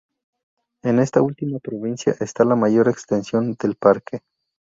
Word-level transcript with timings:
En 0.81 0.97
esta 0.97 1.21
última 1.21 1.59
provincia 1.59 2.15
está 2.19 2.43
la 2.43 2.55
mayor 2.55 2.89
extensión 2.89 3.53
del 3.53 3.75
parque. 3.75 4.21